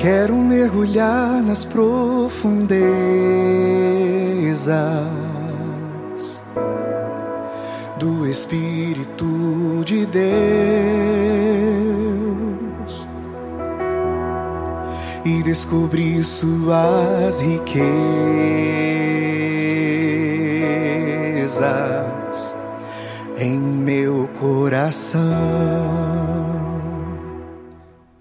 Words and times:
Quero 0.00 0.34
mergulhar 0.34 1.42
nas 1.42 1.62
profundezas 1.62 2.72
do 7.98 8.26
Espírito 8.26 9.84
de 9.84 10.06
Deus 10.06 10.26
e 15.22 15.42
descobrir 15.42 16.24
suas 16.24 17.40
riquezas 17.40 17.76
em 23.36 23.58
meu 23.58 24.30
coração. 24.40 26.19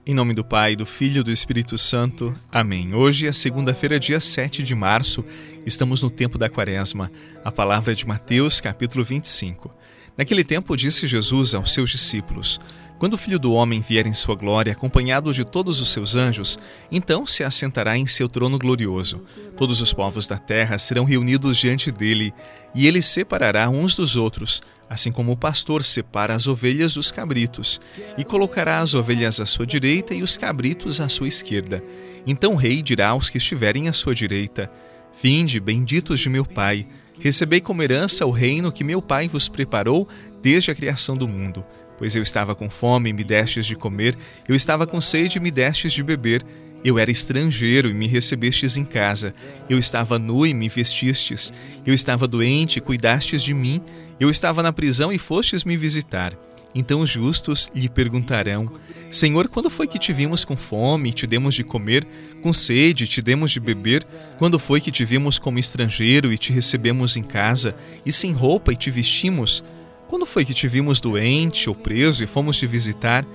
Em 0.09 0.13
nome 0.15 0.33
do 0.33 0.43
Pai, 0.43 0.75
do 0.75 0.87
Filho 0.87 1.19
e 1.19 1.23
do 1.23 1.31
Espírito 1.31 1.77
Santo. 1.77 2.33
Amém. 2.51 2.95
Hoje 2.95 3.27
é 3.27 3.31
segunda-feira, 3.31 3.99
dia 3.99 4.19
7 4.19 4.63
de 4.63 4.73
março. 4.73 5.23
Estamos 5.67 6.01
no 6.01 6.09
tempo 6.09 6.35
da 6.35 6.49
Quaresma. 6.49 7.11
A 7.45 7.51
palavra 7.51 7.93
de 7.93 8.07
Mateus, 8.07 8.59
capítulo 8.59 9.03
25. 9.03 9.71
Naquele 10.17 10.43
tempo 10.43 10.75
disse 10.75 11.05
Jesus 11.05 11.53
aos 11.53 11.71
seus 11.71 11.91
discípulos: 11.91 12.59
Quando 12.97 13.13
o 13.13 13.17
Filho 13.19 13.37
do 13.37 13.53
homem 13.53 13.81
vier 13.81 14.07
em 14.07 14.13
sua 14.15 14.33
glória, 14.33 14.73
acompanhado 14.73 15.31
de 15.31 15.45
todos 15.45 15.79
os 15.79 15.93
seus 15.93 16.15
anjos, 16.15 16.57
então 16.91 17.23
se 17.27 17.43
assentará 17.43 17.95
em 17.95 18.07
seu 18.07 18.27
trono 18.27 18.57
glorioso. 18.57 19.23
Todos 19.55 19.79
os 19.79 19.93
povos 19.93 20.25
da 20.25 20.39
terra 20.39 20.79
serão 20.79 21.03
reunidos 21.03 21.55
diante 21.55 21.91
dele, 21.91 22.33
e 22.73 22.87
ele 22.87 23.03
separará 23.03 23.69
uns 23.69 23.95
dos 23.95 24.15
outros 24.15 24.63
assim 24.89 25.11
como 25.11 25.31
o 25.31 25.37
pastor 25.37 25.83
separa 25.83 26.33
as 26.33 26.47
ovelhas 26.47 26.93
dos 26.93 27.11
cabritos, 27.11 27.79
e 28.17 28.23
colocará 28.23 28.79
as 28.79 28.93
ovelhas 28.93 29.39
à 29.39 29.45
sua 29.45 29.67
direita 29.67 30.13
e 30.15 30.23
os 30.23 30.35
cabritos 30.35 30.99
à 30.99 31.07
sua 31.07 31.27
esquerda. 31.27 31.83
Então 32.25 32.53
o 32.53 32.57
rei 32.57 32.81
dirá 32.81 33.09
aos 33.09 33.29
que 33.29 33.37
estiverem 33.37 33.87
à 33.87 33.93
sua 33.93 34.15
direita: 34.15 34.71
Vinde, 35.21 35.59
benditos 35.59 36.19
de 36.19 36.29
meu 36.29 36.43
Pai, 36.43 36.87
recebei 37.19 37.61
como 37.61 37.83
herança 37.83 38.25
o 38.25 38.31
reino 38.31 38.71
que 38.71 38.83
meu 38.83 39.01
Pai 39.01 39.27
vos 39.27 39.47
preparou 39.47 40.07
desde 40.41 40.71
a 40.71 40.75
criação 40.75 41.15
do 41.15 41.27
mundo. 41.27 41.63
Pois 41.97 42.15
eu 42.15 42.23
estava 42.23 42.55
com 42.55 42.69
fome 42.69 43.09
e 43.09 43.13
me 43.13 43.25
destes 43.25 43.65
de 43.65 43.75
comer, 43.75 44.17
eu 44.47 44.55
estava 44.55 44.87
com 44.87 45.01
sede 45.01 45.37
e 45.37 45.41
me 45.41 45.51
destes 45.51 45.91
de 45.91 46.01
beber. 46.01 46.45
Eu 46.83 46.97
era 46.97 47.11
estrangeiro 47.11 47.89
e 47.89 47.93
me 47.93 48.07
recebestes 48.07 48.77
em 48.77 48.85
casa. 48.85 49.33
Eu 49.69 49.77
estava 49.77 50.17
nu 50.17 50.45
e 50.45 50.53
me 50.53 50.69
vestistes. 50.69 51.51
Eu 51.85 51.93
estava 51.93 52.27
doente 52.27 52.77
e 52.77 52.81
cuidastes 52.81 53.43
de 53.43 53.53
mim. 53.53 53.81
Eu 54.19 54.29
estava 54.29 54.63
na 54.63 54.71
prisão 54.71 55.11
e 55.11 55.17
fostes 55.17 55.63
me 55.63 55.75
visitar. 55.75 56.37
Então 56.73 57.01
os 57.01 57.09
justos 57.09 57.69
lhe 57.73 57.89
perguntarão: 57.89 58.71
Senhor, 59.09 59.47
quando 59.47 59.69
foi 59.69 59.87
que 59.87 59.97
te 59.97 60.13
vimos 60.13 60.45
com 60.45 60.55
fome 60.55 61.09
e 61.09 61.13
te 61.13 61.25
demos 61.25 61.55
de 61.55 61.63
comer, 61.63 62.07
com 62.41 62.53
sede 62.53 63.03
e 63.03 63.07
te 63.07 63.21
demos 63.21 63.51
de 63.51 63.59
beber? 63.59 64.05
Quando 64.37 64.59
foi 64.59 64.79
que 64.79 64.91
te 64.91 65.03
vimos 65.03 65.39
como 65.39 65.59
estrangeiro 65.59 66.31
e 66.31 66.37
te 66.37 66.53
recebemos 66.53 67.17
em 67.17 67.23
casa, 67.23 67.75
e 68.05 68.11
sem 68.11 68.31
roupa 68.31 68.71
e 68.71 68.75
te 68.75 68.91
vestimos? 68.91 69.63
Quando 70.07 70.25
foi 70.25 70.45
que 70.45 70.53
te 70.53 70.67
vimos 70.67 70.99
doente 70.99 71.69
ou 71.69 71.75
preso 71.75 72.23
e 72.23 72.27
fomos 72.27 72.57
te 72.57 72.67
visitar? 72.67 73.25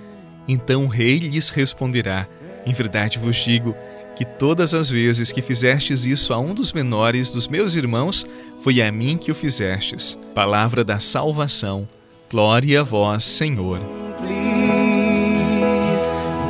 Então 0.46 0.84
o 0.84 0.88
rei 0.88 1.18
lhes 1.18 1.50
responderá: 1.50 2.28
Em 2.66 2.72
verdade 2.72 3.18
vos 3.18 3.36
digo 3.36 3.74
que 4.16 4.24
todas 4.24 4.74
as 4.74 4.90
vezes 4.90 5.32
que 5.32 5.42
fizestes 5.42 6.06
isso 6.06 6.32
a 6.32 6.38
um 6.38 6.54
dos 6.54 6.72
menores 6.72 7.30
dos 7.30 7.48
meus 7.48 7.74
irmãos, 7.74 8.24
foi 8.60 8.80
a 8.80 8.90
mim 8.90 9.16
que 9.16 9.30
o 9.30 9.34
fizestes. 9.34 10.18
Palavra 10.34 10.84
da 10.84 11.00
salvação. 11.00 11.88
Glória 12.30 12.80
a 12.80 12.82
vós, 12.84 13.24
Senhor. 13.24 13.80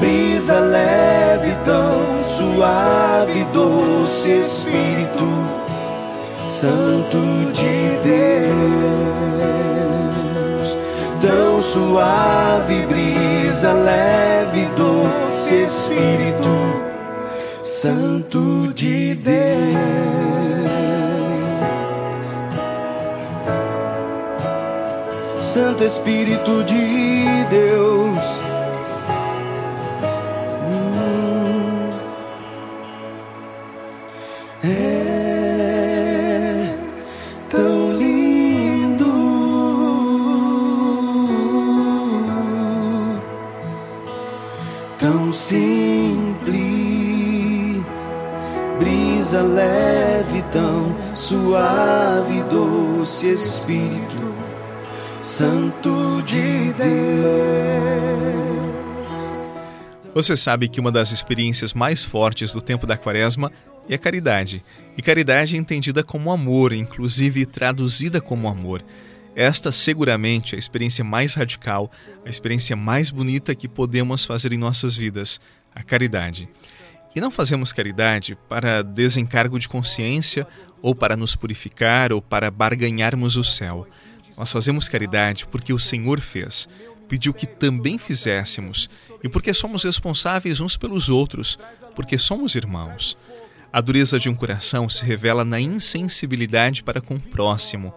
Brisa 0.00 0.60
leve, 0.60 1.54
tão 1.64 2.22
suave, 2.22 3.44
doce 3.52 4.30
Espírito 4.30 5.24
Santo 6.48 7.16
de 7.52 7.98
Deus. 8.04 8.44
Tão 11.22 11.60
suave, 11.62 12.86
brisa 12.86 13.72
leve, 13.72 14.66
doce 15.34 15.62
Espírito 15.62 16.48
Santo 17.64 18.72
de 18.72 19.16
Deus. 19.16 19.34
Santo 25.40 25.82
Espírito 25.84 26.62
de 26.62 27.44
Deus. 27.50 28.18
Hum. 30.62 31.90
É 34.62 35.13
simples 45.34 46.54
brisa 48.78 49.42
leve, 49.42 50.42
tão 50.52 50.94
suave, 51.14 52.42
doce 52.44 53.32
Espírito 53.32 54.34
Santo 55.20 56.22
de 56.22 56.72
Deus. 56.74 56.84
Você 60.14 60.36
sabe 60.36 60.68
que 60.68 60.78
uma 60.78 60.92
das 60.92 61.10
experiências 61.10 61.72
mais 61.74 62.04
fortes 62.04 62.52
do 62.52 62.60
tempo 62.60 62.86
da 62.86 62.96
Quaresma 62.96 63.50
é 63.88 63.94
a 63.94 63.98
caridade. 63.98 64.62
E 64.96 65.02
caridade 65.02 65.56
é 65.56 65.58
entendida 65.58 66.04
como 66.04 66.30
amor, 66.30 66.72
inclusive 66.72 67.44
traduzida 67.46 68.20
como 68.20 68.48
amor. 68.48 68.84
Esta 69.36 69.72
seguramente 69.72 70.54
é 70.54 70.56
a 70.56 70.58
experiência 70.58 71.04
mais 71.04 71.34
radical, 71.34 71.90
a 72.24 72.30
experiência 72.30 72.76
mais 72.76 73.10
bonita 73.10 73.54
que 73.54 73.66
podemos 73.66 74.24
fazer 74.24 74.52
em 74.52 74.58
nossas 74.58 74.96
vidas, 74.96 75.40
a 75.74 75.82
caridade. 75.82 76.48
E 77.14 77.20
não 77.20 77.30
fazemos 77.30 77.72
caridade 77.72 78.36
para 78.48 78.82
desencargo 78.82 79.58
de 79.58 79.68
consciência, 79.68 80.46
ou 80.80 80.94
para 80.94 81.16
nos 81.16 81.34
purificar, 81.34 82.12
ou 82.12 82.20
para 82.20 82.50
barganharmos 82.50 83.36
o 83.36 83.42
céu. 83.42 83.86
Nós 84.36 84.52
fazemos 84.52 84.88
caridade 84.88 85.46
porque 85.46 85.72
o 85.72 85.78
Senhor 85.78 86.20
fez, 86.20 86.68
pediu 87.08 87.32
que 87.32 87.46
também 87.46 87.98
fizéssemos, 87.98 88.90
e 89.22 89.28
porque 89.28 89.54
somos 89.54 89.84
responsáveis 89.84 90.60
uns 90.60 90.76
pelos 90.76 91.08
outros, 91.08 91.58
porque 91.94 92.18
somos 92.18 92.54
irmãos. 92.54 93.16
A 93.72 93.80
dureza 93.80 94.18
de 94.20 94.28
um 94.28 94.34
coração 94.34 94.88
se 94.88 95.04
revela 95.04 95.44
na 95.44 95.60
insensibilidade 95.60 96.82
para 96.82 97.00
com 97.00 97.14
o 97.14 97.20
próximo. 97.20 97.92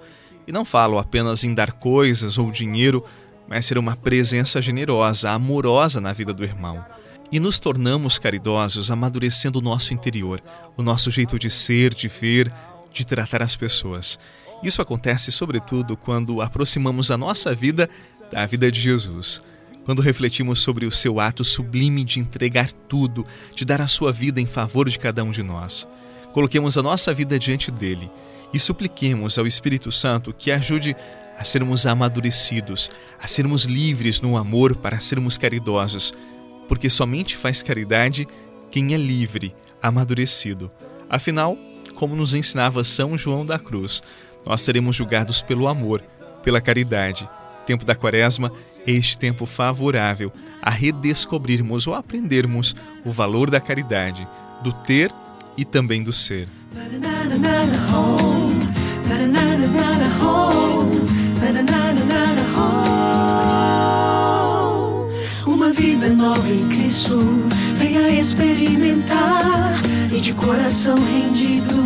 E 0.48 0.52
não 0.52 0.64
falo 0.64 0.98
apenas 0.98 1.44
em 1.44 1.54
dar 1.54 1.74
coisas 1.74 2.38
ou 2.38 2.50
dinheiro, 2.50 3.04
mas 3.48 3.66
ser 3.66 3.78
uma 3.78 3.96
presença 3.96 4.62
generosa, 4.62 5.32
amorosa 5.32 6.00
na 6.00 6.14
vida 6.14 6.34
do 6.34 6.44
irmão 6.44 6.84
e 7.32 7.40
nos 7.40 7.60
tornamos 7.60 8.18
caridosos 8.18 8.90
amadurecendo 8.90 9.60
o 9.60 9.62
nosso 9.62 9.94
interior, 9.94 10.42
o 10.76 10.84
nosso 10.84 11.12
jeito 11.12 11.38
de 11.38 11.50
ser, 11.50 11.94
de 11.94 12.08
ver, 12.08 12.52
de 12.94 13.06
tratar 13.06 13.42
as 13.42 13.56
pessoas. 13.56 14.18
Isso 14.64 14.82
acontece 14.82 15.32
sobretudo 15.32 15.98
quando 15.98 16.42
aproximamos 16.42 17.12
a 17.12 17.18
nossa 17.18 17.54
vida 17.54 17.90
da 18.32 18.46
vida 18.46 18.72
de 18.72 18.80
Jesus. 18.80 19.42
Quando 19.84 20.02
refletimos 20.02 20.60
sobre 20.60 20.86
o 20.86 20.92
seu 20.92 21.20
ato 21.20 21.44
sublime 21.44 22.04
de 22.04 22.20
entregar 22.20 22.72
tudo, 22.72 23.26
de 23.56 23.64
dar 23.64 23.82
a 23.82 23.88
sua 23.88 24.12
vida 24.12 24.42
em 24.42 24.48
favor 24.48 24.90
de 24.90 25.00
cada 25.00 25.24
um 25.24 25.32
de 25.32 25.44
nós. 25.44 25.88
Coloquemos 26.34 26.78
a 26.78 26.84
nossa 26.84 27.14
vida 27.14 27.40
diante 27.40 27.72
dele 27.72 28.10
e 28.54 28.60
supliquemos 28.60 29.38
ao 29.38 29.46
Espírito 29.46 29.92
Santo 29.92 30.34
que 30.34 30.52
ajude 30.52 30.96
a 31.38 31.44
sermos 31.44 31.86
amadurecidos, 31.86 32.90
a 33.22 33.28
sermos 33.28 33.66
livres 33.66 34.22
no 34.22 34.38
amor 34.38 34.76
para 34.76 35.00
sermos 35.00 35.38
caridosos, 35.38 36.14
porque 36.68 36.90
somente 36.90 37.38
faz 37.38 37.62
caridade 37.62 38.28
quem 38.72 38.94
é 38.94 38.98
livre, 38.98 39.56
amadurecido. 39.82 40.72
Afinal, 41.10 41.58
como 41.96 42.16
nos 42.16 42.34
ensinava 42.34 42.84
São 42.84 43.18
João 43.18 43.46
da 43.46 43.60
Cruz, 43.60 44.02
nós 44.46 44.62
seremos 44.62 44.96
julgados 44.96 45.42
pelo 45.42 45.68
amor, 45.68 46.02
pela 46.44 46.62
caridade. 46.62 47.30
Tempo 47.66 47.84
da 47.84 47.96
Quaresma 47.96 48.52
é 48.86 48.92
este 48.92 49.18
tempo 49.18 49.46
favorável 49.46 50.32
a 50.62 50.70
redescobrirmos 50.70 51.86
ou 51.86 51.94
aprendermos 51.94 52.76
o 53.06 53.12
valor 53.12 53.50
da 53.50 53.60
caridade, 53.60 54.28
do 54.64 54.72
ter 54.72 55.14
e 55.58 55.66
também 55.66 56.04
do 56.04 56.14
ser. 56.14 56.48
Nova 66.28 66.52
em 66.52 66.68
Cristo. 66.68 67.18
Venha 67.80 68.10
experimentar 68.10 69.80
e 70.12 70.20
de 70.20 70.34
coração 70.34 70.98
rendido, 70.98 71.82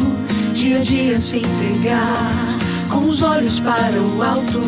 dia 0.53 0.77
a 0.77 0.81
dia 0.81 1.19
se 1.19 1.37
entregar. 1.37 2.57
Com 2.89 3.05
os 3.07 3.21
olhos 3.21 3.59
para 3.59 3.93
o 3.93 4.23
alto, 4.23 4.59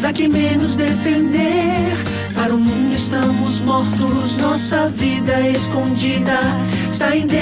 daqui 0.00 0.26
menos 0.26 0.74
depender 0.74 1.96
Para 2.34 2.52
o 2.54 2.58
mundo 2.58 2.94
estamos 2.94 3.60
mortos, 3.60 4.36
nossa 4.38 4.88
vida 4.88 5.38
escondida 5.48 6.38
está 6.82 7.14
em 7.14 7.26
Deus. 7.26 7.36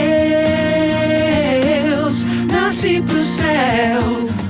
Nasce 2.50 3.00
pro 3.02 3.22
céu, 3.22 4.02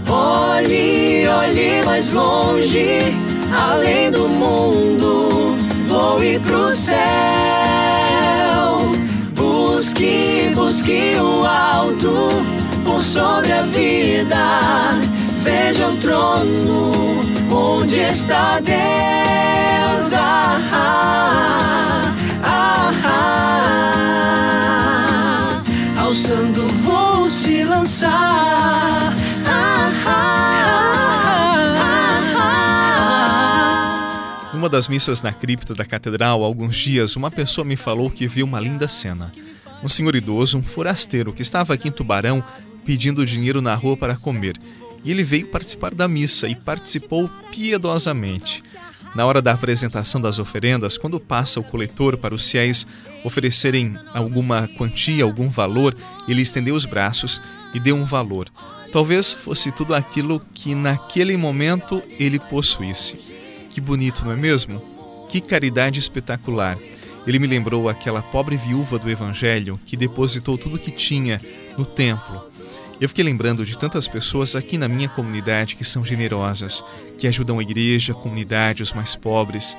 olhe, 0.09 1.29
olhe 1.29 1.83
mais 1.85 2.11
longe, 2.13 3.15
além 3.53 4.11
do 4.11 4.27
mundo, 4.29 4.98
voe 6.19 6.39
pro 6.41 6.71
céu. 6.73 6.97
Busque, 9.35 10.51
busque 10.55 11.15
o 11.21 11.45
alto 11.47 12.29
por 12.85 13.01
sobre 13.03 13.53
a 13.53 13.63
vida. 13.63 14.99
Veja 15.43 15.87
o 15.87 15.97
trono 15.99 17.21
onde 17.51 18.01
está 18.01 18.59
Deus. 18.61 20.13
Ah, 20.13 20.61
ah, 20.73 22.03
ah, 22.43 22.93
ah. 25.97 26.03
Alçando 26.03 26.67
vou 26.83 27.29
se 27.29 27.63
lançar. 27.63 29.15
Ah, 29.47 29.91
ah, 30.07 30.48
Numa 34.69 34.77
das 34.77 34.87
missas 34.87 35.23
na 35.23 35.33
cripta 35.33 35.75
da 35.75 35.83
catedral, 35.83 36.45
alguns 36.45 36.77
dias, 36.77 37.17
uma 37.17 37.31
pessoa 37.31 37.65
me 37.65 37.75
falou 37.75 38.11
que 38.11 38.29
viu 38.29 38.45
uma 38.45 38.61
linda 38.61 38.87
cena. 38.87 39.33
Um 39.83 39.89
senhor 39.89 40.15
idoso, 40.15 40.59
um 40.59 40.63
forasteiro, 40.63 41.33
que 41.33 41.41
estava 41.41 41.73
aqui 41.73 41.89
em 41.89 41.91
Tubarão 41.91 42.45
pedindo 42.85 43.25
dinheiro 43.25 43.63
na 43.63 43.75
rua 43.75 43.97
para 43.97 44.15
comer. 44.15 44.61
E 45.03 45.11
ele 45.11 45.25
veio 45.25 45.47
participar 45.47 45.95
da 45.95 46.07
missa 46.07 46.47
e 46.49 46.55
participou 46.55 47.31
piedosamente. 47.51 48.63
Na 49.15 49.25
hora 49.25 49.41
da 49.41 49.53
apresentação 49.53 50.21
das 50.21 50.39
oferendas, 50.39 50.99
quando 50.99 51.19
passa 51.19 51.59
o 51.59 51.65
coletor 51.65 52.19
para 52.19 52.35
os 52.35 52.51
fiéis 52.51 52.87
oferecerem 53.25 53.97
alguma 54.13 54.69
quantia, 54.77 55.25
algum 55.25 55.49
valor, 55.49 55.97
ele 56.29 56.43
estendeu 56.43 56.75
os 56.75 56.85
braços 56.85 57.41
e 57.73 57.81
deu 57.81 57.97
um 57.97 58.05
valor. 58.05 58.51
Talvez 58.93 59.33
fosse 59.33 59.73
tudo 59.73 59.95
aquilo 59.95 60.39
que 60.53 60.75
naquele 60.75 61.39
momento 61.39 62.03
ele 62.19 62.39
possuísse. 62.39 63.38
Que 63.79 63.83
bonito, 63.83 64.25
não 64.25 64.33
é 64.33 64.37
mesmo? 64.37 64.83
Que 65.29 65.41
caridade 65.41 66.01
espetacular! 66.01 66.77
Ele 67.25 67.39
me 67.39 67.47
lembrou 67.47 67.89
aquela 67.89 68.21
pobre 68.21 68.57
viúva 68.57 68.99
do 68.99 69.09
Evangelho 69.09 69.79
que 69.87 69.97
depositou 69.97 70.59
tudo 70.59 70.75
o 70.75 70.79
que 70.81 70.91
tinha 70.91 71.41
no 71.77 71.85
templo 71.85 72.43
eu 73.01 73.09
fiquei 73.09 73.23
lembrando 73.23 73.65
de 73.65 73.79
tantas 73.79 74.09
pessoas 74.09 74.57
aqui 74.57 74.77
na 74.77 74.89
minha 74.89 75.09
comunidade 75.09 75.77
que 75.77 75.85
são 75.85 76.05
generosas, 76.05 76.85
que 77.17 77.29
ajudam 77.29 77.61
a 77.61 77.63
igreja, 77.63 78.13
a 78.13 78.17
comunidade, 78.17 78.83
os 78.83 78.93
mais 78.93 79.15
pobres. 79.15 79.77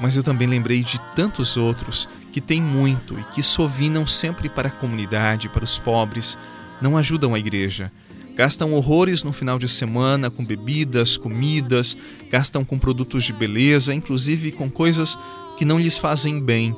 Mas 0.00 0.16
eu 0.16 0.22
também 0.22 0.48
lembrei 0.48 0.82
de 0.82 0.98
tantos 1.14 1.58
outros 1.58 2.08
que 2.32 2.40
têm 2.40 2.62
muito 2.62 3.20
e 3.20 3.24
que 3.34 3.42
sovinam 3.42 4.06
sempre 4.06 4.48
para 4.48 4.68
a 4.68 4.70
comunidade, 4.70 5.50
para 5.50 5.62
os 5.62 5.78
pobres, 5.78 6.38
não 6.80 6.96
ajudam 6.96 7.34
a 7.34 7.38
igreja. 7.38 7.92
Gastam 8.38 8.72
horrores 8.72 9.24
no 9.24 9.32
final 9.32 9.58
de 9.58 9.66
semana 9.66 10.30
com 10.30 10.44
bebidas, 10.44 11.16
comidas, 11.16 11.96
gastam 12.30 12.64
com 12.64 12.78
produtos 12.78 13.24
de 13.24 13.32
beleza, 13.32 13.92
inclusive 13.92 14.52
com 14.52 14.70
coisas 14.70 15.18
que 15.56 15.64
não 15.64 15.80
lhes 15.80 15.98
fazem 15.98 16.40
bem. 16.40 16.72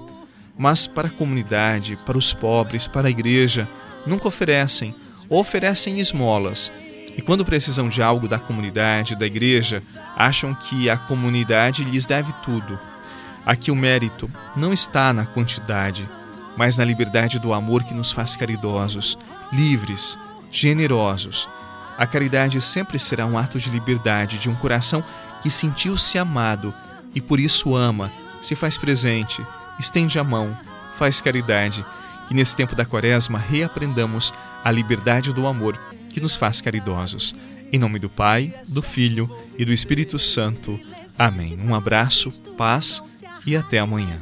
Mas 0.58 0.86
para 0.86 1.08
a 1.08 1.10
comunidade, 1.10 1.98
para 2.06 2.16
os 2.16 2.32
pobres, 2.32 2.86
para 2.88 3.08
a 3.08 3.10
igreja, 3.10 3.68
nunca 4.06 4.26
oferecem 4.26 4.94
oferecem 5.28 6.00
esmolas 6.00 6.72
e, 7.16 7.22
quando 7.22 7.44
precisam 7.44 7.88
de 7.88 8.02
algo 8.02 8.26
da 8.26 8.38
comunidade, 8.38 9.14
da 9.14 9.26
igreja, 9.26 9.82
acham 10.16 10.54
que 10.54 10.88
a 10.90 10.96
comunidade 10.96 11.84
lhes 11.84 12.06
deve 12.06 12.32
tudo. 12.42 12.78
Aqui 13.44 13.70
o 13.70 13.76
mérito 13.76 14.30
não 14.56 14.72
está 14.72 15.12
na 15.12 15.24
quantidade, 15.24 16.08
mas 16.56 16.78
na 16.78 16.84
liberdade 16.84 17.38
do 17.38 17.52
amor 17.52 17.84
que 17.84 17.94
nos 17.94 18.10
faz 18.10 18.36
caridosos, 18.36 19.16
livres, 19.52 20.18
generosos. 20.50 21.48
A 21.96 22.06
caridade 22.06 22.60
sempre 22.60 22.98
será 22.98 23.26
um 23.26 23.36
ato 23.36 23.58
de 23.58 23.70
liberdade 23.70 24.38
de 24.38 24.48
um 24.48 24.54
coração 24.54 25.04
que 25.42 25.50
sentiu-se 25.50 26.18
amado 26.18 26.72
e 27.14 27.20
por 27.20 27.40
isso 27.40 27.74
ama, 27.76 28.12
se 28.40 28.54
faz 28.54 28.76
presente, 28.76 29.44
estende 29.78 30.18
a 30.18 30.24
mão, 30.24 30.56
faz 30.96 31.20
caridade 31.20 31.84
que 32.28 32.34
nesse 32.34 32.54
tempo 32.54 32.74
da 32.74 32.84
quaresma 32.84 33.38
reaprendamos 33.38 34.32
a 34.64 34.70
liberdade 34.70 35.32
do 35.32 35.46
amor 35.46 35.76
que 36.10 36.20
nos 36.20 36.36
faz 36.36 36.60
caridosos. 36.60 37.34
Em 37.72 37.78
nome 37.78 37.98
do 37.98 38.08
Pai, 38.08 38.54
do 38.68 38.82
Filho 38.82 39.28
e 39.58 39.64
do 39.64 39.72
Espírito 39.72 40.18
Santo. 40.18 40.78
Amém. 41.18 41.58
Um 41.60 41.74
abraço, 41.74 42.30
paz 42.56 43.02
e 43.46 43.56
até 43.56 43.78
amanhã. 43.78 44.18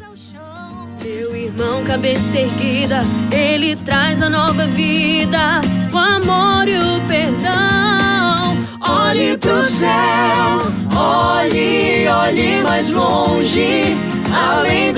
Irmão, 1.58 1.82
cabeça 1.82 2.38
erguida, 2.38 3.04
ele 3.32 3.74
traz 3.74 4.22
a 4.22 4.30
nova 4.30 4.64
vida, 4.68 5.60
o 5.92 5.98
amor 5.98 6.68
e 6.68 6.78
o 6.78 7.00
perdão. 7.08 8.56
Olhe 8.88 9.36
pro 9.36 9.60
céu, 9.64 9.88
olhe, 10.96 12.06
olhe 12.06 12.62
mais 12.62 12.92
longe, 12.92 13.82
além 14.32 14.92
do. 14.92 14.97